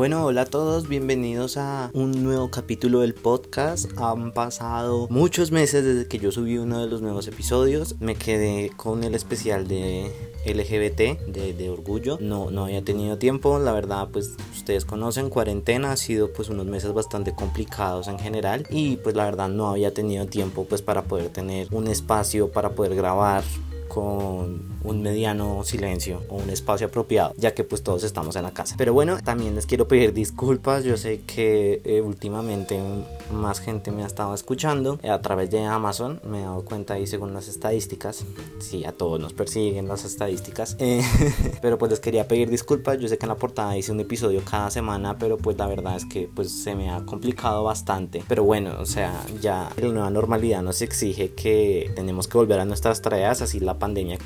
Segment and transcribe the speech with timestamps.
[0.00, 3.90] Bueno, hola a todos, bienvenidos a un nuevo capítulo del podcast.
[3.98, 8.00] Han pasado muchos meses desde que yo subí uno de los nuevos episodios.
[8.00, 10.10] Me quedé con el especial de
[10.46, 12.16] LGBT, de, orgullo.
[12.18, 16.64] No, no había tenido tiempo, la verdad, pues ustedes conocen, cuarentena ha sido pues unos
[16.64, 21.02] meses bastante complicados en general y pues la verdad no había tenido tiempo pues para
[21.02, 23.44] poder tener un espacio para poder grabar
[23.90, 28.52] con un mediano silencio o un espacio apropiado, ya que pues todos estamos en la
[28.52, 28.74] casa.
[28.78, 32.80] Pero bueno, también les quiero pedir disculpas, yo sé que eh, últimamente
[33.32, 34.98] más gente me ha estado escuchando.
[35.02, 38.24] Eh, a través de Amazon, me he dado cuenta ahí según las estadísticas,
[38.60, 41.02] sí, a todos nos persiguen las estadísticas, eh,
[41.62, 44.42] pero pues les quería pedir disculpas, yo sé que en la portada hice un episodio
[44.48, 48.44] cada semana, pero pues la verdad es que pues se me ha complicado bastante, pero
[48.44, 53.02] bueno, o sea, ya la nueva normalidad nos exige que tenemos que volver a nuestras
[53.02, 54.18] tareas, así la pandemia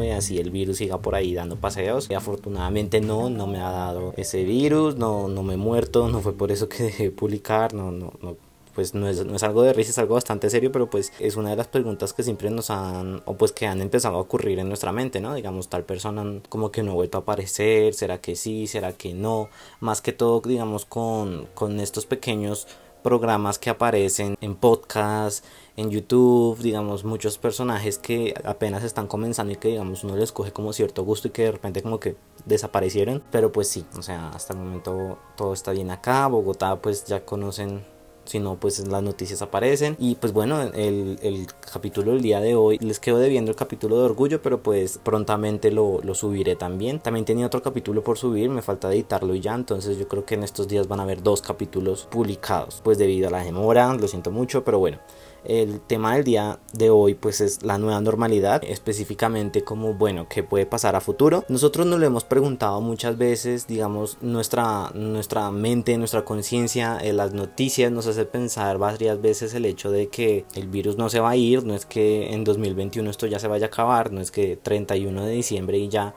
[0.00, 2.08] continúe, así el virus siga por ahí dando paseos.
[2.10, 6.20] Y afortunadamente no, no me ha dado ese virus, no, no me he muerto, no
[6.20, 8.36] fue por eso que dejé de publicar, no, no, no
[8.74, 11.36] pues no es, no es, algo de risa, es algo bastante serio, pero pues es
[11.36, 14.60] una de las preguntas que siempre nos han, o pues que han empezado a ocurrir
[14.60, 15.34] en nuestra mente, ¿no?
[15.34, 18.68] Digamos, tal persona como que no ha vuelto a aparecer, ¿será que sí?
[18.68, 19.48] ¿Será que no?
[19.80, 22.68] Más que todo, digamos, con, con estos pequeños
[23.02, 25.44] programas que aparecen en podcast,
[25.80, 30.52] en YouTube, digamos, muchos personajes que apenas están comenzando y que, digamos, uno les coge
[30.52, 33.22] como cierto gusto y que de repente como que desaparecieron.
[33.30, 36.26] Pero pues sí, o sea, hasta el momento todo está bien acá.
[36.28, 37.84] Bogotá pues ya conocen.
[38.26, 39.96] Si no pues las noticias aparecen.
[39.98, 43.98] Y pues bueno el, el, capítulo del día de hoy les quedo debiendo el capítulo
[43.98, 47.00] de orgullo pero pues prontamente lo, lo, subiré también.
[47.00, 49.54] También tenía otro capítulo por subir me falta editarlo y ya.
[49.54, 52.82] Entonces yo creo que en estos días van a haber dos capítulos publicados.
[52.84, 54.98] Pues debido a la demora lo siento mucho pero bueno
[55.44, 60.42] el tema del día de hoy pues es la nueva normalidad, específicamente como bueno, qué
[60.42, 61.44] puede pasar a futuro.
[61.48, 67.32] Nosotros nos lo hemos preguntado muchas veces, digamos, nuestra, nuestra mente, nuestra conciencia, en las
[67.32, 71.30] noticias nos hace pensar varias veces el hecho de que el virus no se va
[71.30, 74.30] a ir, no es que en 2021 esto ya se vaya a acabar, no es
[74.30, 76.14] que 31 de diciembre y ya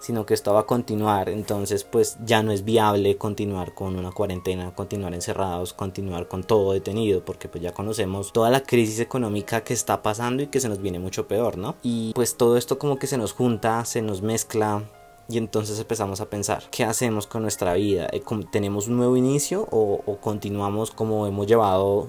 [0.00, 4.12] sino que esto va a continuar, entonces pues ya no es viable continuar con una
[4.12, 9.62] cuarentena, continuar encerrados, continuar con todo detenido, porque pues ya conocemos toda la crisis económica
[9.62, 11.76] que está pasando y que se nos viene mucho peor, ¿no?
[11.82, 14.84] Y pues todo esto como que se nos junta, se nos mezcla,
[15.30, 18.08] y entonces empezamos a pensar, ¿qué hacemos con nuestra vida?
[18.12, 22.08] Eh, ¿Tenemos un nuevo inicio o, o, continuamos como hemos llevado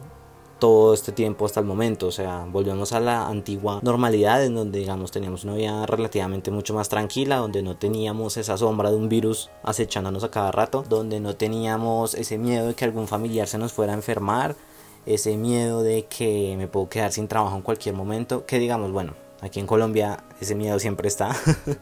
[0.59, 2.07] todo este tiempo hasta el momento.
[2.07, 6.73] O sea, volvemos a la antigua normalidad en donde, digamos, teníamos una vida relativamente mucho
[6.73, 11.19] más tranquila, donde no teníamos esa sombra de un virus acechándonos a cada rato, donde
[11.19, 14.55] no teníamos ese miedo de que algún familiar se nos fuera a enfermar,
[15.05, 19.15] ese miedo de que me puedo quedar sin trabajo en cualquier momento, que digamos, bueno,
[19.41, 21.35] aquí en Colombia ese miedo siempre está,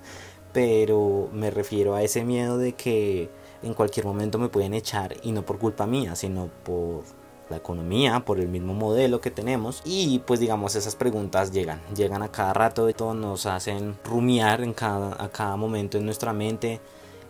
[0.53, 3.29] pero me refiero a ese miedo de que
[3.63, 7.03] en cualquier momento me pueden echar y no por culpa mía, sino por
[7.49, 12.23] la economía, por el mismo modelo que tenemos y pues digamos esas preguntas llegan, llegan
[12.23, 16.79] a cada rato, todo nos hacen rumiar en cada, a cada momento en nuestra mente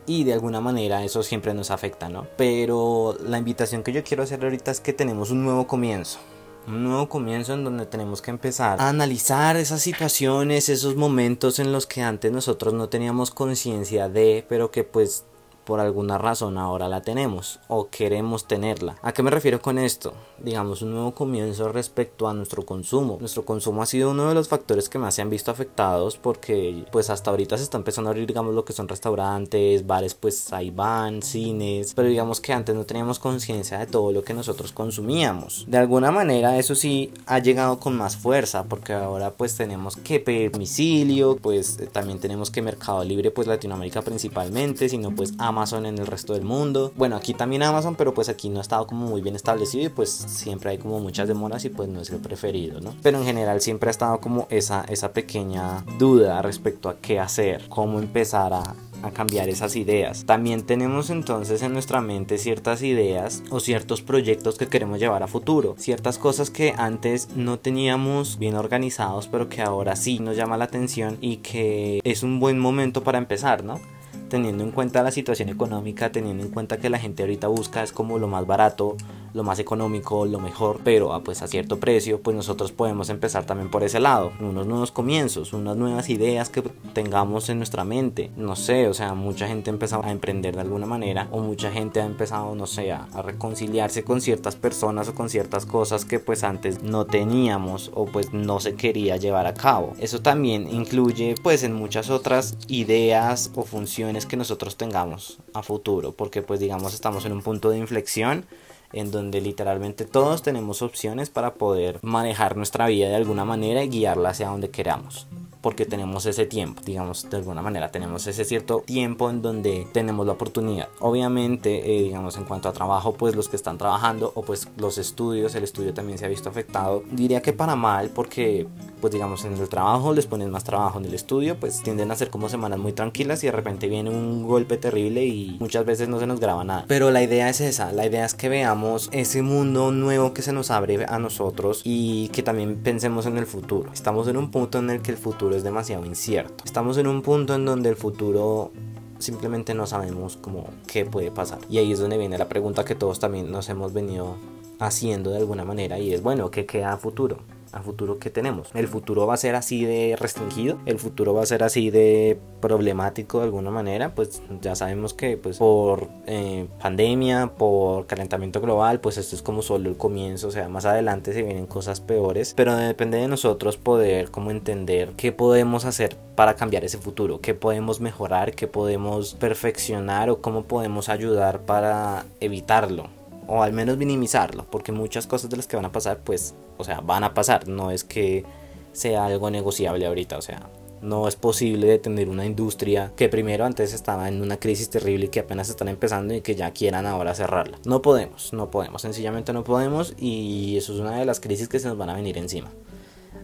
[0.05, 2.25] y de alguna manera eso siempre nos afecta, ¿no?
[2.37, 6.19] Pero la invitación que yo quiero hacer ahorita es que tenemos un nuevo comienzo.
[6.65, 11.71] Un nuevo comienzo en donde tenemos que empezar a analizar esas situaciones, esos momentos en
[11.71, 15.23] los que antes nosotros no teníamos conciencia de, pero que pues
[15.67, 18.95] por alguna razón ahora la tenemos o queremos tenerla.
[19.01, 20.13] ¿A qué me refiero con esto?
[20.39, 23.17] Digamos un nuevo comienzo respecto a nuestro consumo.
[23.19, 26.85] Nuestro consumo ha sido uno de los factores que más se han visto afectados porque
[26.89, 30.53] pues hasta ahorita se está empezando a abrir digamos lo que son restaurantes, bares pues
[30.53, 34.71] ahí van, cines, pero digamos que antes no teníamos conciencia de todo lo que nosotros
[34.71, 35.65] consumíamos.
[35.67, 40.21] De alguna manera eso sí ha llegado con más fuerza porque ahora pues tenemos que
[40.21, 45.87] pedir domicilio, pues también tenemos que Mercado Libre pues Latinoamérica principalmente, sino pues Amazon Amazon
[45.87, 46.91] en el resto del mundo.
[46.95, 49.89] Bueno, aquí también Amazon, pero pues aquí no ha estado como muy bien establecido y
[49.89, 52.93] pues siempre hay como muchas demoras y pues no es el preferido, ¿no?
[53.01, 57.67] Pero en general siempre ha estado como esa, esa pequeña duda respecto a qué hacer,
[57.69, 60.25] cómo empezar a, a cambiar esas ideas.
[60.25, 65.27] También tenemos entonces en nuestra mente ciertas ideas o ciertos proyectos que queremos llevar a
[65.27, 70.57] futuro, ciertas cosas que antes no teníamos bien organizados, pero que ahora sí nos llama
[70.57, 73.79] la atención y que es un buen momento para empezar, ¿no?
[74.29, 77.91] Teniendo en cuenta la situación económica, teniendo en cuenta que la gente ahorita busca es
[77.91, 78.97] como lo más barato,
[79.33, 83.09] lo más económico, lo mejor, pero a, ah, pues a cierto precio, pues nosotros podemos
[83.09, 86.63] empezar también por ese lado, unos nuevos comienzos, unas nuevas ideas que
[86.93, 90.61] tengamos en nuestra mente, no sé, o sea, mucha gente ha empezado a emprender de
[90.61, 95.15] alguna manera o mucha gente ha empezado, no sé, a, reconciliarse con ciertas personas o
[95.15, 99.53] con ciertas cosas que pues antes no teníamos o pues no se quería llevar a
[99.53, 99.93] cabo.
[99.99, 105.61] Eso también incluye pues en muchas otras ideas o funciones opciones que nosotros tengamos a
[105.61, 108.45] futuro, porque pues digamos estamos en un punto de inflexión
[108.93, 113.89] en donde literalmente todos tenemos opciones para poder manejar nuestra vida de alguna manera y
[113.89, 115.27] guiarla hacia donde queramos
[115.61, 120.25] porque tenemos ese tiempo, digamos, de alguna manera, tenemos ese cierto tiempo en donde tenemos
[120.25, 120.87] la oportunidad.
[120.99, 124.97] Obviamente, eh, digamos, en cuanto a trabajo, pues los que están trabajando o pues los
[124.97, 127.03] estudios, el estudio también se ha visto afectado.
[127.11, 128.67] Diría que para mal, porque
[128.99, 132.15] pues digamos en el trabajo les ponen más trabajo en el estudio, pues tienden a
[132.15, 136.09] ser como semanas muy tranquilas y de repente viene un golpe terrible y muchas veces
[136.09, 136.85] no se nos graba nada.
[136.87, 140.53] Pero la idea es esa, la idea es que veamos ese mundo nuevo que se
[140.53, 143.91] nos abre a nosotros y que también pensemos en el futuro.
[143.93, 146.63] Estamos en un punto en el que el futuro es demasiado incierto.
[146.65, 148.71] Estamos en un punto en donde el futuro
[149.19, 151.59] simplemente no sabemos cómo qué puede pasar.
[151.69, 154.35] Y ahí es donde viene la pregunta que todos también nos hemos venido
[154.79, 157.39] haciendo de alguna manera y es bueno, ¿qué queda futuro?
[157.71, 158.69] A futuro que tenemos.
[158.73, 162.39] El futuro va a ser así de restringido, el futuro va a ser así de
[162.61, 168.99] problemático de alguna manera, pues ya sabemos que pues por eh, pandemia, por calentamiento global,
[168.99, 172.53] pues esto es como solo el comienzo, o sea, más adelante se vienen cosas peores,
[172.55, 177.53] pero depende de nosotros poder como entender qué podemos hacer para cambiar ese futuro, qué
[177.53, 183.16] podemos mejorar, qué podemos perfeccionar o cómo podemos ayudar para evitarlo
[183.47, 186.83] o al menos minimizarlo, porque muchas cosas de las que van a pasar, pues, o
[186.83, 188.45] sea, van a pasar, no es que
[188.91, 190.69] sea algo negociable ahorita, o sea,
[191.01, 195.29] no es posible detener una industria que primero antes estaba en una crisis terrible y
[195.29, 197.77] que apenas están empezando y que ya quieran ahora cerrarla.
[197.85, 201.79] No podemos, no podemos, sencillamente no podemos y eso es una de las crisis que
[201.79, 202.71] se nos van a venir encima.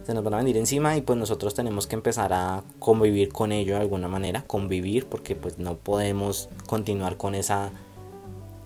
[0.04, 3.52] Se nos van a venir encima y pues nosotros tenemos que empezar a convivir con
[3.52, 7.70] ello de alguna manera, convivir porque pues no podemos continuar con esa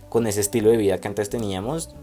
[0.08, 1.94] con ese estilo de vida que antes teníamos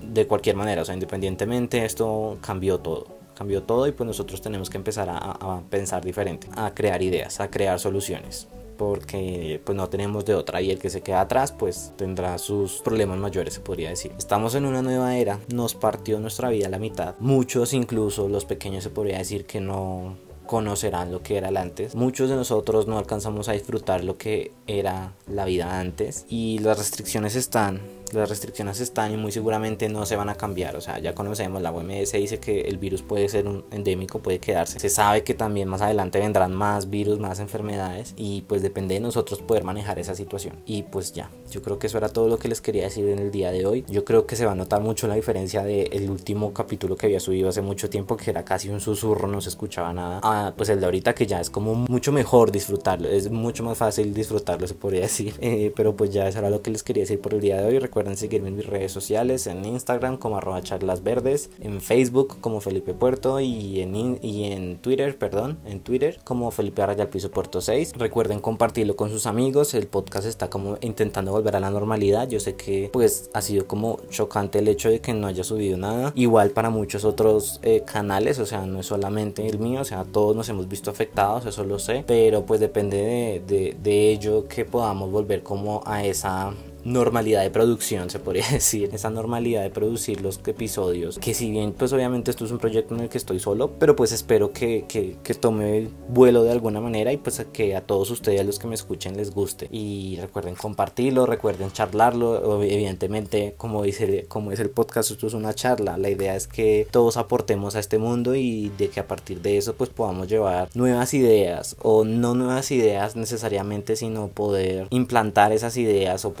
[0.00, 3.06] de cualquier manera, o sea, independientemente esto cambió todo,
[3.36, 7.50] cambió todo y pues nosotros tenemos que empezar a, pensar diferente, a crear ideas, a
[7.50, 11.92] crear soluciones porque pues no tenemos de otra y el que se queda atrás pues
[11.96, 14.12] tendrá sus problemas mayores se podría decir.
[14.18, 17.14] Estamos en una nueva era, nos partió nuestra vida a la mitad.
[17.20, 20.16] Muchos incluso los pequeños se podría decir que no
[20.52, 21.94] conocerán lo que era el antes.
[21.94, 26.76] Muchos de nosotros no alcanzamos a disfrutar lo que era la vida antes y las
[26.76, 27.80] restricciones están
[28.12, 30.76] las restricciones están y muy seguramente no se van a cambiar.
[30.76, 34.38] O sea, ya conocemos, la OMS dice que el virus puede ser un endémico, puede
[34.38, 34.78] quedarse.
[34.78, 39.00] Se sabe que también más adelante vendrán más virus, más enfermedades y pues depende de
[39.00, 40.56] nosotros poder manejar esa situación.
[40.66, 43.18] Y pues ya, yo creo que eso era todo lo que les quería decir en
[43.18, 43.84] el día de hoy.
[43.88, 47.20] Yo creo que se va a notar mucho la diferencia del último capítulo que había
[47.20, 50.20] subido hace mucho tiempo, que era casi un susurro, no se escuchaba nada.
[50.22, 53.78] Ah, pues el de ahorita que ya es como mucho mejor disfrutarlo, es mucho más
[53.78, 55.34] fácil disfrutarlo, se podría decir.
[55.52, 57.66] Eh, pero pues ya eso era lo que les quería decir por el día de
[57.66, 57.78] hoy.
[58.02, 62.60] Recuerden seguirme en mis redes sociales, en Instagram como arroba charlas verdes, en Facebook como
[62.60, 67.60] Felipe Puerto y en, y en Twitter, perdón, en Twitter como Felipe Arraya piso Puerto
[67.60, 67.92] 6.
[67.96, 72.28] Recuerden compartirlo con sus amigos, el podcast está como intentando volver a la normalidad.
[72.28, 75.78] Yo sé que pues ha sido como chocante el hecho de que no haya subido
[75.78, 76.12] nada.
[76.16, 80.02] Igual para muchos otros eh, canales, o sea, no es solamente el mío, o sea,
[80.02, 84.48] todos nos hemos visto afectados, eso lo sé, pero pues depende de, de, de ello
[84.48, 86.52] que podamos volver como a esa
[86.84, 91.72] normalidad de producción, se podría decir, esa normalidad de producir los episodios, que si bien
[91.72, 94.84] pues obviamente esto es un proyecto en el que estoy solo, pero pues espero que,
[94.88, 98.66] que, que tome vuelo de alguna manera y pues que a todos ustedes los que
[98.66, 99.68] me escuchen les guste.
[99.70, 105.54] Y recuerden compartirlo, recuerden charlarlo, evidentemente como dice como es el podcast, esto es una
[105.54, 109.40] charla, la idea es que todos aportemos a este mundo y de que a partir
[109.40, 115.52] de eso pues podamos llevar nuevas ideas o no nuevas ideas necesariamente, sino poder implantar
[115.52, 116.32] esas ideas o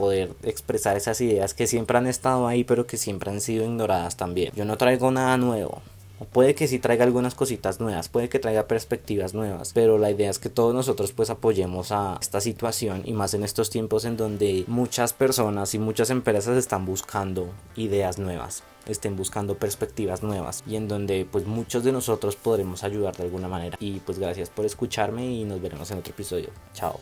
[0.42, 4.52] expresar esas ideas que siempre han estado ahí pero que siempre han sido ignoradas también.
[4.54, 5.82] Yo no traigo nada nuevo.
[6.32, 10.30] puede que sí traiga algunas cositas nuevas, puede que traiga perspectivas nuevas, pero la idea
[10.30, 14.16] es que todos nosotros pues apoyemos a esta situación y más en estos tiempos en
[14.16, 20.76] donde muchas personas y muchas empresas están buscando ideas nuevas estén buscando perspectivas nuevas y
[20.76, 24.64] en donde pues muchos de nosotros podremos ayudar de alguna manera y pues gracias por
[24.64, 26.98] escucharme y nos veremos en otro episodio chao